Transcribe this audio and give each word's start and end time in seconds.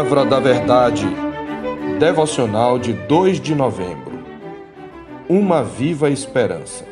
Palavra 0.00 0.24
da 0.24 0.40
Verdade, 0.40 1.06
devocional 1.98 2.78
de 2.78 2.94
2 2.94 3.38
de 3.38 3.54
novembro. 3.54 4.18
Uma 5.28 5.62
viva 5.62 6.08
esperança. 6.08 6.86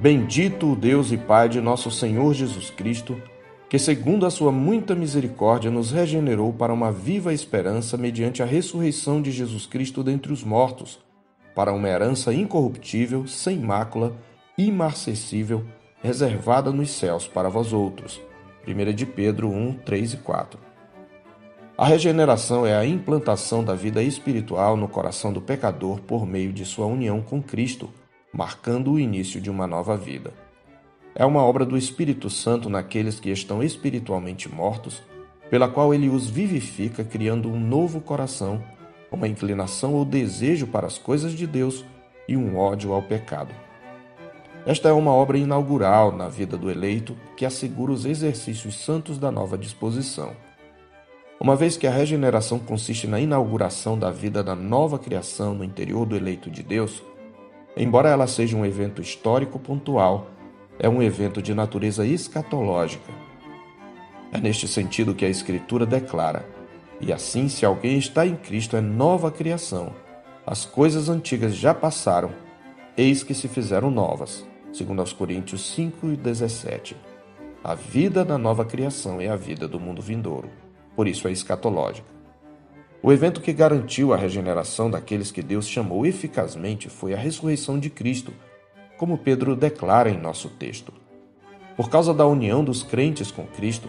Bendito 0.00 0.72
o 0.72 0.74
Deus 0.74 1.12
e 1.12 1.16
Pai 1.16 1.48
de 1.48 1.60
nosso 1.60 1.92
Senhor 1.92 2.34
Jesus 2.34 2.70
Cristo, 2.70 3.22
que, 3.68 3.78
segundo 3.78 4.26
a 4.26 4.30
sua 4.30 4.50
muita 4.50 4.96
misericórdia, 4.96 5.70
nos 5.70 5.92
regenerou 5.92 6.52
para 6.52 6.72
uma 6.72 6.90
viva 6.90 7.32
esperança 7.32 7.96
mediante 7.96 8.42
a 8.42 8.46
ressurreição 8.46 9.22
de 9.22 9.30
Jesus 9.30 9.64
Cristo 9.64 10.02
dentre 10.02 10.32
os 10.32 10.42
mortos, 10.42 10.98
para 11.54 11.72
uma 11.72 11.88
herança 11.88 12.34
incorruptível, 12.34 13.28
sem 13.28 13.60
mácula, 13.60 14.12
imarcessível, 14.58 15.64
reservada 16.02 16.72
nos 16.72 16.90
céus 16.90 17.28
para 17.28 17.48
vós 17.48 17.72
outros. 17.72 18.20
1 18.66 18.92
de 18.92 19.06
Pedro 19.06 19.48
1, 19.50 19.74
3 19.84 20.14
e 20.14 20.16
4. 20.16 20.67
A 21.78 21.86
regeneração 21.86 22.66
é 22.66 22.76
a 22.76 22.84
implantação 22.84 23.62
da 23.62 23.72
vida 23.72 24.02
espiritual 24.02 24.76
no 24.76 24.88
coração 24.88 25.32
do 25.32 25.40
pecador 25.40 26.00
por 26.00 26.26
meio 26.26 26.52
de 26.52 26.64
sua 26.64 26.86
união 26.86 27.22
com 27.22 27.40
Cristo, 27.40 27.88
marcando 28.32 28.90
o 28.90 28.98
início 28.98 29.40
de 29.40 29.48
uma 29.48 29.64
nova 29.64 29.96
vida. 29.96 30.32
É 31.14 31.24
uma 31.24 31.40
obra 31.40 31.64
do 31.64 31.78
Espírito 31.78 32.28
Santo 32.28 32.68
naqueles 32.68 33.20
que 33.20 33.30
estão 33.30 33.62
espiritualmente 33.62 34.48
mortos, 34.48 35.00
pela 35.48 35.68
qual 35.68 35.94
ele 35.94 36.08
os 36.08 36.28
vivifica, 36.28 37.04
criando 37.04 37.48
um 37.48 37.60
novo 37.60 38.00
coração, 38.00 38.60
uma 39.12 39.28
inclinação 39.28 39.94
ou 39.94 40.04
desejo 40.04 40.66
para 40.66 40.88
as 40.88 40.98
coisas 40.98 41.32
de 41.32 41.46
Deus 41.46 41.84
e 42.26 42.36
um 42.36 42.58
ódio 42.58 42.92
ao 42.92 43.02
pecado. 43.02 43.54
Esta 44.66 44.88
é 44.88 44.92
uma 44.92 45.12
obra 45.12 45.38
inaugural 45.38 46.10
na 46.10 46.28
vida 46.28 46.56
do 46.56 46.72
eleito 46.72 47.16
que 47.36 47.46
assegura 47.46 47.92
os 47.92 48.04
exercícios 48.04 48.84
santos 48.84 49.16
da 49.16 49.30
nova 49.30 49.56
disposição. 49.56 50.47
Uma 51.40 51.54
vez 51.54 51.76
que 51.76 51.86
a 51.86 51.90
regeneração 51.92 52.58
consiste 52.58 53.06
na 53.06 53.20
inauguração 53.20 53.96
da 53.96 54.10
vida 54.10 54.42
da 54.42 54.56
nova 54.56 54.98
criação 54.98 55.54
no 55.54 55.62
interior 55.62 56.04
do 56.04 56.16
eleito 56.16 56.50
de 56.50 56.64
Deus, 56.64 57.00
embora 57.76 58.08
ela 58.08 58.26
seja 58.26 58.56
um 58.56 58.66
evento 58.66 59.00
histórico 59.00 59.56
pontual, 59.56 60.26
é 60.80 60.88
um 60.88 61.00
evento 61.00 61.40
de 61.40 61.54
natureza 61.54 62.04
escatológica. 62.04 63.12
É 64.32 64.38
neste 64.38 64.66
sentido 64.66 65.14
que 65.14 65.24
a 65.24 65.28
Escritura 65.28 65.86
declara: 65.86 66.44
E 67.00 67.12
assim, 67.12 67.48
se 67.48 67.64
alguém 67.64 67.98
está 67.98 68.26
em 68.26 68.34
Cristo, 68.34 68.76
é 68.76 68.80
nova 68.80 69.30
criação. 69.30 69.94
As 70.44 70.64
coisas 70.64 71.08
antigas 71.08 71.54
já 71.54 71.72
passaram, 71.72 72.32
eis 72.96 73.22
que 73.22 73.32
se 73.32 73.46
fizeram 73.46 73.92
novas. 73.92 74.44
Segundo 74.72 74.98
aos 74.98 75.12
Coríntios 75.12 75.72
5 75.72 76.08
e 76.08 76.16
17. 76.16 76.96
A 77.62 77.76
vida 77.76 78.24
da 78.24 78.36
nova 78.36 78.64
criação 78.64 79.20
é 79.20 79.28
a 79.28 79.36
vida 79.36 79.68
do 79.68 79.78
mundo 79.78 80.02
vindouro 80.02 80.48
por 80.98 81.06
isso 81.06 81.28
é 81.28 81.30
escatológica. 81.30 82.08
O 83.00 83.12
evento 83.12 83.40
que 83.40 83.52
garantiu 83.52 84.12
a 84.12 84.16
regeneração 84.16 84.90
daqueles 84.90 85.30
que 85.30 85.40
Deus 85.40 85.68
chamou 85.68 86.04
eficazmente 86.04 86.88
foi 86.88 87.14
a 87.14 87.16
ressurreição 87.16 87.78
de 87.78 87.88
Cristo, 87.88 88.32
como 88.96 89.16
Pedro 89.16 89.54
declara 89.54 90.10
em 90.10 90.18
nosso 90.18 90.48
texto. 90.48 90.92
Por 91.76 91.88
causa 91.88 92.12
da 92.12 92.26
união 92.26 92.64
dos 92.64 92.82
crentes 92.82 93.30
com 93.30 93.46
Cristo, 93.46 93.88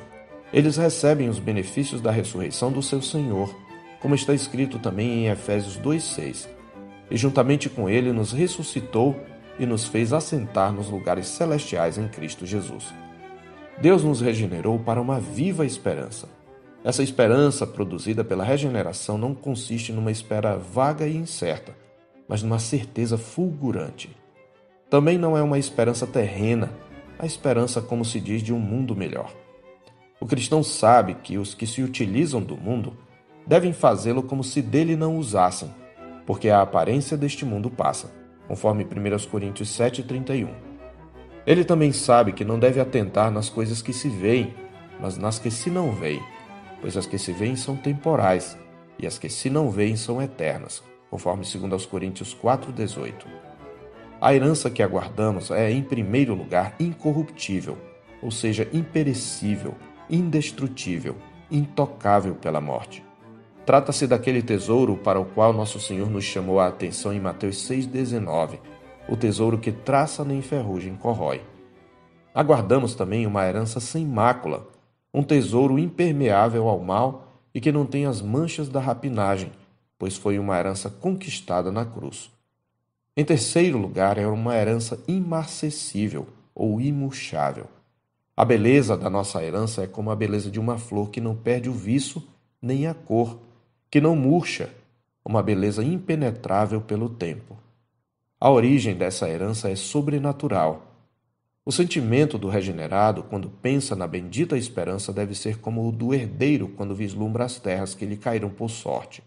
eles 0.53 0.77
recebem 0.77 1.27
os 1.29 1.39
benefícios 1.39 1.99
da 1.99 2.11
ressurreição 2.11 2.71
do 2.71 2.83
seu 2.83 3.01
Senhor, 3.01 3.55
como 3.99 4.13
está 4.13 4.35
escrito 4.35 4.77
também 4.77 5.25
em 5.25 5.29
Efésios 5.29 5.79
2,6. 5.79 6.47
E 7.09 7.17
juntamente 7.17 7.71
com 7.71 7.89
ele 7.89 8.13
nos 8.13 8.31
ressuscitou 8.31 9.19
e 9.57 9.65
nos 9.65 9.87
fez 9.87 10.13
assentar 10.13 10.71
nos 10.71 10.91
lugares 10.91 11.25
celestiais 11.25 11.97
em 11.97 12.07
Cristo 12.07 12.45
Jesus. 12.45 12.93
Deus 13.81 14.03
nos 14.03 14.21
regenerou 14.21 14.77
para 14.77 15.01
uma 15.01 15.19
viva 15.19 15.65
esperança. 15.65 16.37
Essa 16.81 17.03
esperança 17.03 17.67
produzida 17.67 18.23
pela 18.23 18.43
regeneração 18.43 19.17
não 19.17 19.35
consiste 19.35 19.91
numa 19.91 20.11
espera 20.11 20.55
vaga 20.55 21.05
e 21.05 21.15
incerta, 21.15 21.75
mas 22.27 22.41
numa 22.41 22.57
certeza 22.57 23.17
fulgurante. 23.17 24.15
Também 24.89 25.17
não 25.17 25.37
é 25.37 25.43
uma 25.43 25.59
esperança 25.59 26.07
terrena, 26.07 26.71
a 27.17 27.25
esperança, 27.25 27.81
como 27.81 28.05
se 28.05 28.19
diz, 28.21 28.41
de 28.41 28.53
um 28.53 28.59
mundo 28.59 28.95
melhor. 28.95 29.33
O 30.21 30.25
cristão 30.25 30.63
sabe 30.63 31.15
que 31.15 31.37
os 31.37 31.53
que 31.53 31.67
se 31.67 31.83
utilizam 31.83 32.41
do 32.41 32.55
mundo 32.55 32.95
devem 33.45 33.73
fazê-lo 33.73 34.23
como 34.23 34.43
se 34.43 34.61
dele 34.61 34.95
não 34.95 35.17
usassem, 35.17 35.69
porque 36.25 36.49
a 36.49 36.61
aparência 36.61 37.17
deste 37.17 37.43
mundo 37.43 37.69
passa, 37.69 38.09
conforme 38.47 38.85
1 38.85 39.29
Coríntios 39.29 39.69
7,31. 39.77 40.47
Ele 41.45 41.65
também 41.65 41.91
sabe 41.91 42.31
que 42.31 42.45
não 42.45 42.57
deve 42.57 42.79
atentar 42.79 43.29
nas 43.31 43.49
coisas 43.49 43.81
que 43.81 43.91
se 43.91 44.07
veem, 44.07 44.53
mas 44.99 45.17
nas 45.17 45.39
que 45.39 45.51
se 45.51 45.69
não 45.69 45.91
veem 45.91 46.21
pois 46.81 46.95
as 46.97 47.05
que 47.05 47.17
se 47.17 47.31
veem 47.31 47.55
são 47.55 47.75
temporais, 47.75 48.57
e 48.97 49.07
as 49.07 49.17
que 49.17 49.29
se 49.29 49.49
não 49.49 49.69
veem 49.69 49.95
são 49.95 50.21
eternas, 50.21 50.83
conforme 51.09 51.43
2 51.43 51.85
Coríntios 51.85 52.35
4,18. 52.35 53.25
A 54.21 54.33
herança 54.33 54.69
que 54.69 54.83
aguardamos 54.83 55.49
é, 55.49 55.71
em 55.71 55.81
primeiro 55.81 56.35
lugar, 56.35 56.75
incorruptível, 56.79 57.77
ou 58.21 58.29
seja, 58.29 58.67
imperecível, 58.73 59.75
indestrutível, 60.09 61.15
intocável 61.49 62.35
pela 62.35 62.59
morte. 62.59 63.03
Trata-se 63.65 64.07
daquele 64.07 64.41
tesouro 64.41 64.97
para 64.97 65.19
o 65.19 65.25
qual 65.25 65.53
nosso 65.53 65.79
Senhor 65.79 66.09
nos 66.09 66.25
chamou 66.25 66.59
a 66.59 66.67
atenção 66.67 67.13
em 67.13 67.19
Mateus 67.19 67.57
6,19, 67.69 68.59
o 69.07 69.15
tesouro 69.15 69.57
que 69.57 69.71
traça 69.71 70.25
nem 70.25 70.41
ferrugem 70.41 70.95
corrói. 70.95 71.41
Aguardamos 72.33 72.93
também 72.93 73.25
uma 73.25 73.47
herança 73.47 73.79
sem 73.79 74.05
mácula, 74.05 74.67
um 75.13 75.23
tesouro 75.23 75.79
impermeável 75.79 76.67
ao 76.67 76.79
mal 76.79 77.27
e 77.53 77.59
que 77.59 77.71
não 77.71 77.85
tem 77.85 78.05
as 78.05 78.21
manchas 78.21 78.69
da 78.69 78.79
rapinagem, 78.79 79.51
pois 79.97 80.15
foi 80.15 80.37
uma 80.37 80.57
herança 80.57 80.89
conquistada 80.89 81.71
na 81.71 81.85
cruz. 81.85 82.31
Em 83.17 83.25
terceiro 83.25 83.77
lugar, 83.77 84.17
é 84.17 84.27
uma 84.27 84.55
herança 84.55 85.03
imarcessível 85.07 86.27
ou 86.55 86.79
imurchável. 86.79 87.65
A 88.35 88.45
beleza 88.45 88.95
da 88.95 89.09
nossa 89.09 89.43
herança 89.43 89.83
é 89.83 89.87
como 89.87 90.11
a 90.11 90.15
beleza 90.15 90.49
de 90.49 90.59
uma 90.59 90.77
flor 90.77 91.09
que 91.09 91.19
não 91.19 91.35
perde 91.35 91.69
o 91.69 91.73
viço 91.73 92.25
nem 92.61 92.87
a 92.87 92.93
cor, 92.93 93.39
que 93.91 93.99
não 93.99 94.15
murcha, 94.15 94.69
uma 95.25 95.43
beleza 95.43 95.83
impenetrável 95.83 96.79
pelo 96.79 97.09
tempo. 97.09 97.57
A 98.39 98.49
origem 98.49 98.95
dessa 98.95 99.27
herança 99.27 99.69
é 99.69 99.75
sobrenatural 99.75 100.88
o 101.65 101.71
sentimento 101.71 102.37
do 102.37 102.47
regenerado, 102.47 103.23
quando 103.23 103.49
pensa 103.49 103.95
na 103.95 104.07
bendita 104.07 104.57
esperança, 104.57 105.13
deve 105.13 105.35
ser 105.35 105.59
como 105.59 105.87
o 105.87 105.91
do 105.91 106.13
herdeiro 106.13 106.69
quando 106.69 106.95
vislumbra 106.95 107.45
as 107.45 107.59
terras 107.59 107.93
que 107.93 108.05
lhe 108.05 108.17
caíram 108.17 108.49
por 108.49 108.69
sorte. 108.69 109.21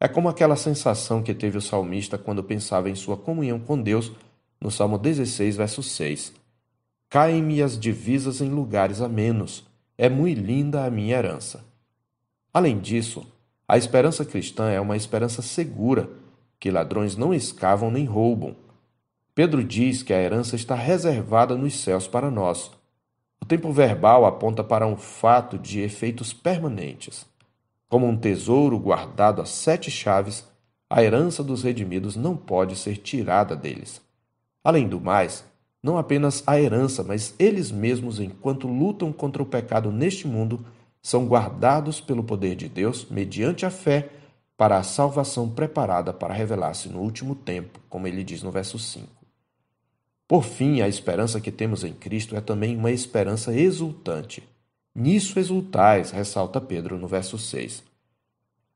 É 0.00 0.08
como 0.08 0.28
aquela 0.28 0.56
sensação 0.56 1.22
que 1.22 1.34
teve 1.34 1.56
o 1.56 1.62
salmista 1.62 2.18
quando 2.18 2.42
pensava 2.42 2.90
em 2.90 2.94
sua 2.94 3.16
comunhão 3.16 3.60
com 3.60 3.80
Deus, 3.80 4.10
no 4.60 4.70
Salmo 4.70 4.98
16, 4.98 5.56
verso 5.56 5.82
6. 5.82 6.32
Caem-me 7.08 7.62
as 7.62 7.78
divisas 7.78 8.40
em 8.40 8.48
lugares 8.48 9.00
amenos, 9.00 9.64
é 9.96 10.08
muito 10.08 10.40
linda 10.40 10.84
a 10.84 10.90
minha 10.90 11.16
herança. 11.16 11.64
Além 12.52 12.80
disso, 12.80 13.24
a 13.68 13.78
esperança 13.78 14.24
cristã 14.24 14.70
é 14.70 14.80
uma 14.80 14.96
esperança 14.96 15.40
segura, 15.40 16.10
que 16.58 16.70
ladrões 16.70 17.16
não 17.16 17.32
escavam 17.32 17.90
nem 17.90 18.04
roubam 18.04 18.56
Pedro 19.34 19.64
diz 19.64 20.00
que 20.00 20.12
a 20.12 20.22
herança 20.22 20.54
está 20.54 20.76
reservada 20.76 21.56
nos 21.56 21.80
céus 21.80 22.06
para 22.06 22.30
nós. 22.30 22.70
O 23.42 23.44
tempo 23.44 23.72
verbal 23.72 24.24
aponta 24.24 24.62
para 24.62 24.86
um 24.86 24.96
fato 24.96 25.58
de 25.58 25.80
efeitos 25.80 26.32
permanentes. 26.32 27.26
Como 27.88 28.06
um 28.06 28.16
tesouro 28.16 28.78
guardado 28.78 29.42
a 29.42 29.44
sete 29.44 29.90
chaves, 29.90 30.46
a 30.88 31.02
herança 31.02 31.42
dos 31.42 31.64
redimidos 31.64 32.14
não 32.14 32.36
pode 32.36 32.76
ser 32.76 32.96
tirada 32.98 33.56
deles. 33.56 34.00
Além 34.62 34.86
do 34.86 35.00
mais, 35.00 35.44
não 35.82 35.98
apenas 35.98 36.44
a 36.46 36.60
herança, 36.60 37.02
mas 37.02 37.34
eles 37.36 37.72
mesmos, 37.72 38.20
enquanto 38.20 38.68
lutam 38.68 39.12
contra 39.12 39.42
o 39.42 39.46
pecado 39.46 39.90
neste 39.90 40.28
mundo, 40.28 40.64
são 41.02 41.26
guardados 41.26 42.00
pelo 42.00 42.22
poder 42.22 42.54
de 42.54 42.68
Deus 42.68 43.04
mediante 43.10 43.66
a 43.66 43.70
fé 43.70 44.10
para 44.56 44.78
a 44.78 44.84
salvação 44.84 45.50
preparada 45.50 46.12
para 46.12 46.32
revelar-se 46.32 46.88
no 46.88 47.00
último 47.00 47.34
tempo, 47.34 47.80
como 47.88 48.06
ele 48.06 48.22
diz 48.22 48.40
no 48.40 48.52
verso 48.52 48.78
5. 48.78 49.23
Por 50.26 50.42
fim, 50.42 50.80
a 50.80 50.88
esperança 50.88 51.40
que 51.40 51.52
temos 51.52 51.84
em 51.84 51.92
Cristo 51.92 52.34
é 52.34 52.40
também 52.40 52.76
uma 52.76 52.90
esperança 52.90 53.52
exultante. 53.54 54.42
Nisso 54.94 55.38
exultais, 55.38 56.10
ressalta 56.10 56.60
Pedro 56.60 56.98
no 56.98 57.06
verso 57.06 57.36
6. 57.36 57.82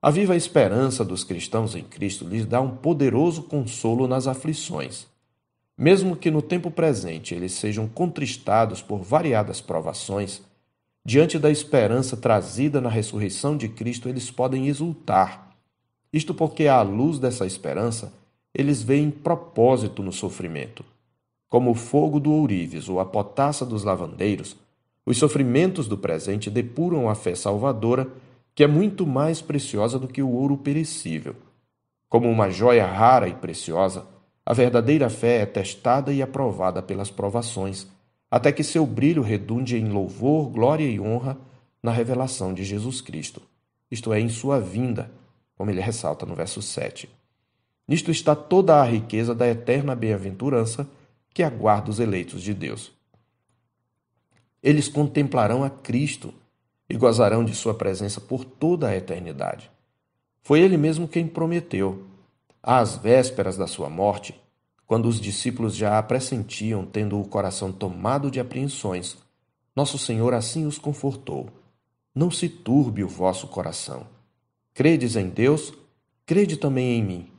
A 0.00 0.10
viva 0.10 0.36
esperança 0.36 1.04
dos 1.04 1.24
cristãos 1.24 1.74
em 1.74 1.82
Cristo 1.82 2.26
lhes 2.26 2.44
dá 2.44 2.60
um 2.60 2.76
poderoso 2.76 3.42
consolo 3.42 4.06
nas 4.06 4.26
aflições. 4.26 5.06
Mesmo 5.76 6.16
que 6.16 6.30
no 6.30 6.42
tempo 6.42 6.70
presente 6.70 7.34
eles 7.34 7.52
sejam 7.52 7.88
contristados 7.88 8.82
por 8.82 8.98
variadas 8.98 9.60
provações, 9.60 10.42
diante 11.04 11.38
da 11.38 11.50
esperança 11.50 12.16
trazida 12.16 12.80
na 12.80 12.90
ressurreição 12.90 13.56
de 13.56 13.68
Cristo, 13.68 14.08
eles 14.08 14.30
podem 14.30 14.68
exultar. 14.68 15.56
Isto 16.12 16.34
porque, 16.34 16.66
à 16.66 16.82
luz 16.82 17.18
dessa 17.18 17.46
esperança, 17.46 18.12
eles 18.54 18.82
veem 18.82 19.10
propósito 19.10 20.02
no 20.02 20.12
sofrimento. 20.12 20.84
Como 21.48 21.70
o 21.70 21.74
fogo 21.74 22.20
do 22.20 22.30
ourives 22.30 22.88
ou 22.88 23.00
a 23.00 23.04
potassa 23.04 23.64
dos 23.64 23.82
lavandeiros, 23.84 24.56
os 25.06 25.16
sofrimentos 25.16 25.88
do 25.88 25.96
presente 25.96 26.50
depuram 26.50 27.08
a 27.08 27.14
fé 27.14 27.34
salvadora 27.34 28.06
que 28.54 28.62
é 28.62 28.66
muito 28.66 29.06
mais 29.06 29.40
preciosa 29.40 29.98
do 29.98 30.08
que 30.08 30.20
o 30.20 30.30
ouro 30.30 30.58
perecível. 30.58 31.34
Como 32.08 32.28
uma 32.28 32.50
joia 32.50 32.86
rara 32.86 33.28
e 33.28 33.34
preciosa, 33.34 34.04
a 34.44 34.52
verdadeira 34.52 35.08
fé 35.08 35.42
é 35.42 35.46
testada 35.46 36.12
e 36.12 36.20
aprovada 36.20 36.82
pelas 36.82 37.10
provações, 37.10 37.86
até 38.30 38.50
que 38.50 38.64
seu 38.64 38.84
brilho 38.84 39.22
redunde 39.22 39.76
em 39.76 39.88
louvor, 39.88 40.48
glória 40.50 40.84
e 40.84 40.98
honra 41.00 41.38
na 41.82 41.92
revelação 41.92 42.52
de 42.52 42.64
Jesus 42.64 43.00
Cristo, 43.00 43.40
isto 43.90 44.12
é, 44.12 44.20
em 44.20 44.28
sua 44.28 44.60
vinda, 44.60 45.10
como 45.56 45.70
ele 45.70 45.80
ressalta 45.80 46.26
no 46.26 46.34
verso 46.34 46.60
7. 46.60 47.08
Nisto 47.86 48.10
está 48.10 48.34
toda 48.34 48.80
a 48.80 48.84
riqueza 48.84 49.34
da 49.34 49.46
eterna 49.48 49.94
bem-aventurança 49.94 50.86
que 51.38 51.42
aguarda 51.44 51.88
os 51.88 52.00
eleitos 52.00 52.42
de 52.42 52.52
Deus. 52.52 52.90
Eles 54.60 54.88
contemplarão 54.88 55.62
a 55.62 55.70
Cristo 55.70 56.34
e 56.90 56.96
gozarão 56.96 57.44
de 57.44 57.54
sua 57.54 57.74
presença 57.74 58.20
por 58.20 58.44
toda 58.44 58.88
a 58.88 58.96
eternidade. 58.96 59.70
Foi 60.42 60.58
ele 60.60 60.76
mesmo 60.76 61.06
quem 61.06 61.28
prometeu, 61.28 62.08
às 62.60 62.96
vésperas 62.96 63.56
da 63.56 63.68
sua 63.68 63.88
morte, 63.88 64.34
quando 64.84 65.06
os 65.06 65.20
discípulos 65.20 65.76
já 65.76 65.96
a 65.96 66.02
pressentiam, 66.02 66.84
tendo 66.84 67.20
o 67.20 67.28
coração 67.28 67.70
tomado 67.70 68.32
de 68.32 68.40
apreensões, 68.40 69.16
nosso 69.76 69.96
Senhor 69.96 70.34
assim 70.34 70.66
os 70.66 70.76
confortou. 70.76 71.48
Não 72.12 72.32
se 72.32 72.48
turbe 72.48 73.04
o 73.04 73.08
vosso 73.08 73.46
coração. 73.46 74.08
Credes 74.74 75.14
em 75.14 75.28
Deus, 75.28 75.72
crede 76.26 76.56
também 76.56 76.98
em 76.98 77.04
mim. 77.04 77.30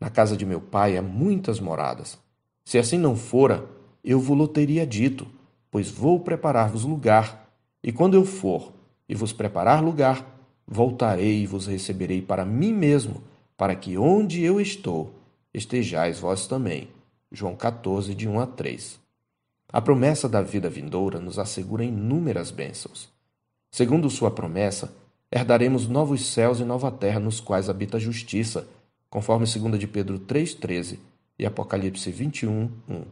Na 0.00 0.08
casa 0.08 0.38
de 0.38 0.46
meu 0.46 0.62
pai 0.62 0.96
há 0.96 1.02
muitas 1.02 1.60
moradas. 1.60 2.18
Se 2.64 2.78
assim 2.78 2.98
não 2.98 3.16
fora, 3.16 3.68
eu 4.04 4.20
vos 4.20 4.48
teria 4.48 4.86
dito, 4.86 5.26
pois 5.70 5.90
vou 5.90 6.20
preparar-vos 6.20 6.84
lugar. 6.84 7.48
E 7.82 7.92
quando 7.92 8.14
eu 8.14 8.24
for 8.24 8.72
e 9.08 9.14
vos 9.14 9.32
preparar 9.32 9.82
lugar, 9.82 10.26
voltarei 10.66 11.42
e 11.42 11.46
vos 11.46 11.66
receberei 11.66 12.22
para 12.22 12.44
mim 12.44 12.72
mesmo, 12.72 13.22
para 13.56 13.74
que 13.74 13.96
onde 13.96 14.42
eu 14.42 14.60
estou, 14.60 15.12
estejais 15.52 16.18
vós 16.18 16.46
também. 16.46 16.88
João 17.30 17.56
14, 17.56 18.14
de 18.14 18.28
1 18.28 18.40
a 18.40 18.46
3. 18.46 19.00
A 19.72 19.80
promessa 19.80 20.28
da 20.28 20.42
vida 20.42 20.68
vindoura 20.68 21.18
nos 21.18 21.38
assegura 21.38 21.84
inúmeras 21.84 22.50
bênçãos. 22.50 23.08
Segundo 23.70 24.10
sua 24.10 24.30
promessa, 24.30 24.94
herdaremos 25.30 25.88
novos 25.88 26.26
céus 26.26 26.60
e 26.60 26.64
nova 26.64 26.90
terra 26.90 27.18
nos 27.18 27.40
quais 27.40 27.70
habita 27.70 27.96
a 27.96 28.00
justiça, 28.00 28.68
conforme 29.08 29.46
2 29.46 29.78
de 29.78 29.86
Pedro 29.86 30.18
3,13 30.18 30.98
e 31.42 31.46
Apocalipse 31.46 32.08
21, 32.10 32.70
1. 32.88 33.02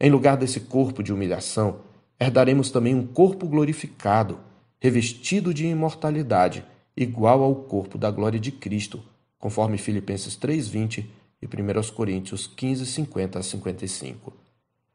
Em 0.00 0.08
lugar 0.10 0.36
desse 0.36 0.60
corpo 0.60 1.02
de 1.02 1.12
humilhação, 1.12 1.80
herdaremos 2.18 2.70
também 2.70 2.94
um 2.94 3.04
corpo 3.04 3.46
glorificado, 3.46 4.38
revestido 4.80 5.52
de 5.52 5.66
imortalidade, 5.66 6.64
igual 6.96 7.42
ao 7.42 7.54
corpo 7.54 7.98
da 7.98 8.10
glória 8.10 8.38
de 8.38 8.52
Cristo, 8.52 9.02
conforme 9.36 9.78
Filipenses 9.78 10.36
3:20 10.36 11.06
e 11.42 11.46
1 11.46 11.92
Coríntios 11.92 12.46
15, 12.46 12.86
50 12.86 13.40
a 13.40 13.42
55. 13.42 14.32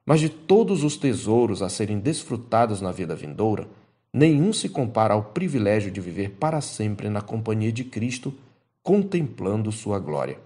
Mas 0.05 0.21
de 0.21 0.29
todos 0.29 0.83
os 0.83 0.95
tesouros 0.95 1.61
a 1.61 1.67
serem 1.67 1.99
desfrutados 1.99 2.79
na 2.79 2.91
vida 2.91 3.15
vindoura, 3.15 3.67
nenhum 4.13 4.53
se 4.53 4.69
compara 4.69 5.13
ao 5.13 5.23
privilégio 5.23 5.91
de 5.91 5.99
viver 5.99 6.31
para 6.39 6.61
sempre 6.61 7.09
na 7.09 7.21
companhia 7.21 7.71
de 7.71 7.83
Cristo, 7.83 8.33
contemplando 8.81 9.71
sua 9.73 9.99
glória. 9.99 10.44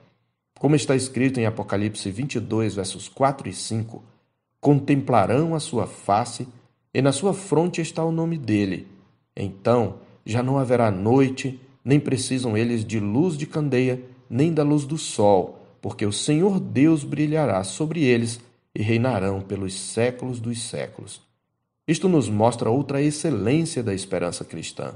Como 0.59 0.75
está 0.75 0.94
escrito 0.94 1.39
em 1.39 1.45
Apocalipse 1.45 2.11
22, 2.11 2.75
versos 2.75 3.07
4 3.07 3.47
e 3.47 3.53
5, 3.53 4.03
contemplarão 4.59 5.56
a 5.56 5.59
sua 5.59 5.88
face, 5.88 6.45
e 6.94 7.01
na 7.01 7.13
sua 7.13 7.33
fronte 7.33 7.79
está 7.79 8.03
o 8.03 8.11
nome 8.11 8.38
dele. 8.38 8.85
Então 9.33 10.00
já 10.25 10.44
não 10.44 10.57
haverá 10.57 10.91
noite, 10.91 11.59
nem 11.83 11.97
precisam 11.97 12.57
eles 12.57 12.83
de 12.83 13.00
luz 13.00 13.38
de 13.38 13.45
candeia, 13.45 14.03
nem 14.29 14.53
da 14.53 14.61
luz 14.61 14.85
do 14.85 14.97
sol, 14.97 15.65
porque 15.81 16.06
o 16.06 16.11
Senhor 16.11 16.59
Deus 16.59 17.05
brilhará 17.05 17.63
sobre 17.63 18.03
eles 18.03 18.41
e 18.75 18.83
reinarão 18.83 19.39
pelos 19.39 19.73
séculos 19.73 20.41
dos 20.41 20.62
séculos. 20.62 21.21
Isto 21.88 22.09
nos 22.09 22.27
mostra 22.27 22.69
outra 22.69 23.01
excelência 23.01 23.81
da 23.81 23.94
esperança 23.94 24.44
cristã. 24.44 24.94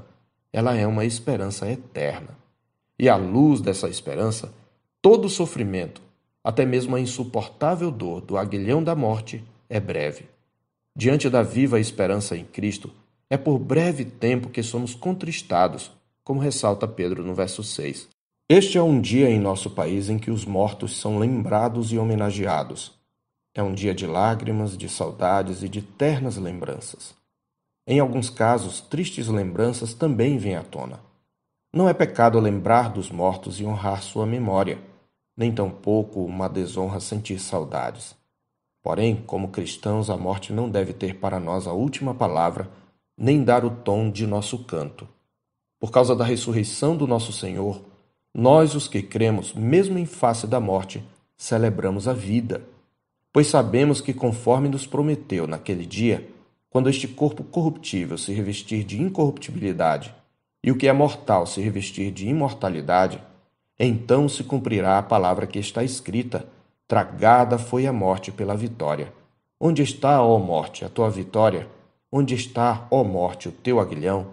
Ela 0.52 0.76
é 0.76 0.86
uma 0.86 1.06
esperança 1.06 1.68
eterna. 1.70 2.36
E 2.98 3.08
à 3.08 3.16
luz 3.16 3.60
dessa 3.60 3.88
esperança, 3.88 4.52
Todo 5.04 5.28
sofrimento, 5.28 6.00
até 6.42 6.64
mesmo 6.64 6.96
a 6.96 7.00
insuportável 7.00 7.90
dor 7.90 8.22
do 8.22 8.38
aguilhão 8.38 8.82
da 8.82 8.94
morte, 8.94 9.44
é 9.68 9.78
breve. 9.78 10.24
Diante 10.96 11.28
da 11.28 11.42
viva 11.42 11.78
esperança 11.78 12.34
em 12.34 12.42
Cristo, 12.42 12.90
é 13.28 13.36
por 13.36 13.58
breve 13.58 14.06
tempo 14.06 14.48
que 14.48 14.62
somos 14.62 14.94
contristados, 14.94 15.92
como 16.24 16.40
ressalta 16.40 16.88
Pedro 16.88 17.22
no 17.22 17.34
verso 17.34 17.62
6. 17.62 18.08
Este 18.48 18.78
é 18.78 18.82
um 18.82 18.98
dia 18.98 19.28
em 19.28 19.38
nosso 19.38 19.68
país 19.68 20.08
em 20.08 20.18
que 20.18 20.30
os 20.30 20.46
mortos 20.46 20.96
são 20.96 21.18
lembrados 21.18 21.92
e 21.92 21.98
homenageados. 21.98 22.92
É 23.54 23.62
um 23.62 23.74
dia 23.74 23.94
de 23.94 24.06
lágrimas, 24.06 24.74
de 24.74 24.88
saudades 24.88 25.62
e 25.62 25.68
de 25.68 25.82
ternas 25.82 26.38
lembranças. 26.38 27.14
Em 27.86 28.00
alguns 28.00 28.30
casos, 28.30 28.80
tristes 28.80 29.28
lembranças 29.28 29.92
também 29.92 30.38
vêm 30.38 30.56
à 30.56 30.62
tona. 30.62 30.98
Não 31.74 31.90
é 31.90 31.92
pecado 31.92 32.40
lembrar 32.40 32.88
dos 32.88 33.10
mortos 33.10 33.60
e 33.60 33.66
honrar 33.66 34.02
sua 34.02 34.24
memória 34.24 34.93
nem 35.36 35.52
tampouco 35.52 36.24
uma 36.24 36.48
desonra 36.48 37.00
sentir 37.00 37.38
saudades. 37.38 38.16
Porém, 38.82 39.16
como 39.26 39.48
cristãos, 39.48 40.10
a 40.10 40.16
morte 40.16 40.52
não 40.52 40.68
deve 40.68 40.92
ter 40.92 41.18
para 41.18 41.40
nós 41.40 41.66
a 41.66 41.72
última 41.72 42.14
palavra, 42.14 42.70
nem 43.16 43.42
dar 43.42 43.64
o 43.64 43.70
tom 43.70 44.10
de 44.10 44.26
nosso 44.26 44.64
canto. 44.64 45.08
Por 45.80 45.90
causa 45.90 46.14
da 46.14 46.24
ressurreição 46.24 46.96
do 46.96 47.06
nosso 47.06 47.32
Senhor, 47.32 47.82
nós, 48.34 48.74
os 48.74 48.88
que 48.88 49.02
cremos, 49.02 49.52
mesmo 49.54 49.98
em 49.98 50.06
face 50.06 50.46
da 50.46 50.60
morte, 50.60 51.02
celebramos 51.36 52.08
a 52.08 52.12
vida, 52.12 52.66
pois 53.32 53.46
sabemos 53.46 54.00
que, 54.00 54.12
conforme 54.12 54.68
nos 54.68 54.86
prometeu 54.86 55.46
naquele 55.46 55.86
dia, 55.86 56.28
quando 56.68 56.90
este 56.90 57.06
corpo 57.06 57.44
corruptível 57.44 58.18
se 58.18 58.32
revestir 58.32 58.84
de 58.84 59.00
incorruptibilidade 59.00 60.14
e 60.62 60.72
o 60.72 60.76
que 60.76 60.88
é 60.88 60.92
mortal 60.92 61.46
se 61.46 61.60
revestir 61.60 62.10
de 62.10 62.26
imortalidade, 62.28 63.22
então 63.78 64.28
se 64.28 64.44
cumprirá 64.44 64.98
a 64.98 65.02
palavra 65.02 65.46
que 65.46 65.58
está 65.58 65.82
escrita: 65.82 66.46
Tragada 66.86 67.58
foi 67.58 67.86
a 67.86 67.92
morte 67.92 68.30
pela 68.30 68.56
vitória. 68.56 69.12
Onde 69.58 69.82
está, 69.82 70.22
ó 70.22 70.38
morte, 70.38 70.84
a 70.84 70.88
tua 70.88 71.10
vitória? 71.10 71.68
Onde 72.10 72.34
está, 72.34 72.86
ó 72.90 73.02
morte, 73.02 73.48
o 73.48 73.52
teu 73.52 73.80
aguilhão? 73.80 74.28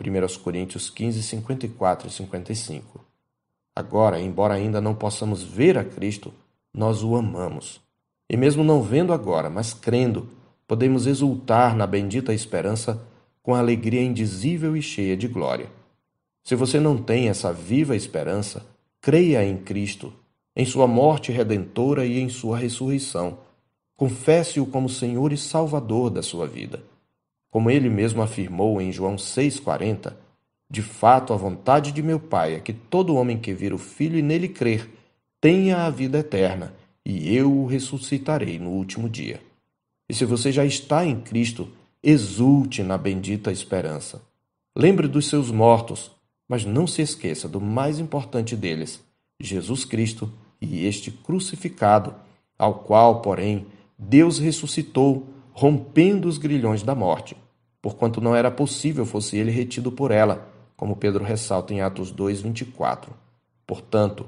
1 0.00 0.42
Coríntios 0.42 0.88
15, 0.90 1.22
54 1.22 2.06
e 2.06 2.10
55. 2.10 3.04
Agora, 3.74 4.20
embora 4.20 4.54
ainda 4.54 4.80
não 4.80 4.94
possamos 4.94 5.42
ver 5.42 5.76
a 5.76 5.84
Cristo, 5.84 6.32
nós 6.72 7.02
o 7.02 7.16
amamos. 7.16 7.80
E 8.30 8.36
mesmo 8.36 8.62
não 8.62 8.82
vendo 8.82 9.12
agora, 9.12 9.48
mas 9.50 9.72
crendo, 9.72 10.28
podemos 10.66 11.06
exultar 11.06 11.74
na 11.74 11.86
bendita 11.86 12.32
esperança 12.32 13.00
com 13.42 13.54
alegria 13.54 14.02
indizível 14.02 14.76
e 14.76 14.82
cheia 14.82 15.16
de 15.16 15.26
glória. 15.26 15.70
Se 16.44 16.54
você 16.54 16.78
não 16.78 16.96
tem 16.96 17.28
essa 17.28 17.52
viva 17.52 17.96
esperança, 17.96 18.64
creia 19.00 19.44
em 19.44 19.56
Cristo, 19.56 20.12
em 20.54 20.64
Sua 20.64 20.86
morte 20.86 21.30
redentora 21.32 22.04
e 22.04 22.18
em 22.18 22.28
Sua 22.28 22.58
ressurreição. 22.58 23.38
Confesse-o 23.96 24.66
como 24.66 24.88
Senhor 24.88 25.32
e 25.32 25.36
Salvador 25.36 26.10
da 26.10 26.22
sua 26.22 26.46
vida. 26.46 26.82
Como 27.50 27.70
ele 27.70 27.88
mesmo 27.88 28.22
afirmou 28.22 28.80
em 28.80 28.92
João 28.92 29.16
6,40, 29.16 30.14
de 30.70 30.82
fato, 30.82 31.32
a 31.32 31.36
vontade 31.36 31.92
de 31.92 32.02
meu 32.02 32.20
Pai 32.20 32.54
é 32.54 32.60
que 32.60 32.74
todo 32.74 33.14
homem 33.14 33.38
que 33.38 33.54
vir 33.54 33.72
o 33.72 33.78
Filho 33.78 34.18
e 34.18 34.22
nele 34.22 34.48
crer 34.48 34.88
tenha 35.40 35.86
a 35.86 35.90
vida 35.90 36.18
eterna, 36.18 36.74
e 37.04 37.34
eu 37.34 37.50
o 37.50 37.66
ressuscitarei 37.66 38.58
no 38.58 38.70
último 38.70 39.08
dia. 39.08 39.40
E 40.08 40.12
se 40.12 40.26
você 40.26 40.52
já 40.52 40.64
está 40.64 41.06
em 41.06 41.20
Cristo, 41.20 41.70
exulte 42.02 42.82
na 42.82 42.98
bendita 42.98 43.50
esperança. 43.50 44.20
Lembre 44.76 45.08
dos 45.08 45.26
seus 45.28 45.50
mortos 45.50 46.10
mas 46.48 46.64
não 46.64 46.86
se 46.86 47.02
esqueça 47.02 47.46
do 47.46 47.60
mais 47.60 47.98
importante 47.98 48.56
deles, 48.56 49.04
Jesus 49.38 49.84
Cristo 49.84 50.32
e 50.60 50.86
este 50.86 51.10
crucificado, 51.10 52.14
ao 52.58 52.74
qual, 52.74 53.20
porém, 53.20 53.66
Deus 53.98 54.38
ressuscitou, 54.38 55.26
rompendo 55.52 56.26
os 56.26 56.38
grilhões 56.38 56.82
da 56.82 56.94
morte, 56.94 57.36
porquanto 57.82 58.20
não 58.20 58.34
era 58.34 58.50
possível 58.50 59.04
fosse 59.04 59.36
ele 59.36 59.50
retido 59.50 59.92
por 59.92 60.10
ela, 60.10 60.48
como 60.76 60.96
Pedro 60.96 61.22
ressalta 61.24 61.74
em 61.74 61.80
Atos 61.80 62.10
2:24. 62.10 63.12
Portanto, 63.66 64.26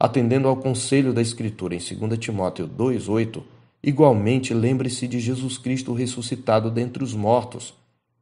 atendendo 0.00 0.48
ao 0.48 0.56
conselho 0.56 1.12
da 1.12 1.20
Escritura 1.20 1.74
em 1.74 1.78
2 1.78 2.18
Timóteo 2.18 2.66
2:8, 2.66 3.42
igualmente 3.82 4.54
lembre-se 4.54 5.06
de 5.06 5.20
Jesus 5.20 5.58
Cristo 5.58 5.92
ressuscitado 5.92 6.70
dentre 6.70 7.04
os 7.04 7.14
mortos, 7.14 7.74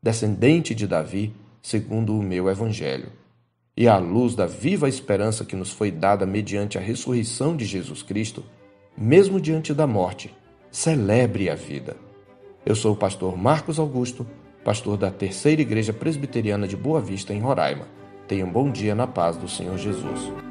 descendente 0.03 0.75
de 0.75 0.87
Davi, 0.87 1.33
segundo 1.63 2.19
o 2.19 2.23
meu 2.23 2.49
evangelho 2.49 3.11
e 3.77 3.87
à 3.87 3.99
luz 3.99 4.35
da 4.35 4.47
viva 4.47 4.89
esperança 4.89 5.45
que 5.45 5.55
nos 5.55 5.71
foi 5.71 5.91
dada 5.91 6.25
mediante 6.25 6.79
a 6.79 6.81
ressurreição 6.81 7.55
de 7.55 7.65
Jesus 7.65 8.03
Cristo, 8.03 8.43
mesmo 8.97 9.39
diante 9.39 9.75
da 9.75 9.87
morte, 9.87 10.35
celebre 10.71 11.51
a 11.51 11.55
vida. 11.55 11.97
Eu 12.65 12.75
sou 12.75 12.95
o 12.95 12.97
pastor 12.97 13.37
Marcos 13.37 13.79
Augusto, 13.79 14.27
pastor 14.65 14.97
da 14.97 15.11
Terceira 15.11 15.61
Igreja 15.61 15.93
Presbiteriana 15.93 16.67
de 16.67 16.77
Boa 16.77 17.01
Vista, 17.01 17.35
em 17.35 17.41
Roraima. 17.41 17.87
Tenha 18.27 18.47
um 18.47 18.51
bom 18.51 18.71
dia 18.71 18.95
na 18.95 19.07
paz 19.07 19.37
do 19.37 19.49
Senhor 19.49 19.77
Jesus. 19.77 20.46